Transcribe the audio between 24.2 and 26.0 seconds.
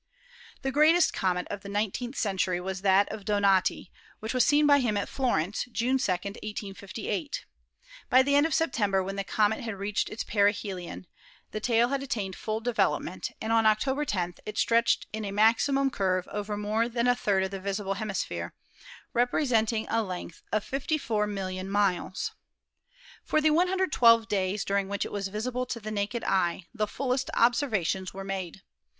days during which it was visible to the